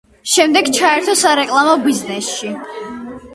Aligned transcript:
შემდეგ 0.35 0.71
ჩაერთო 0.77 1.15
სარეკლამო 1.19 1.75
ბიზნესში. 1.85 2.51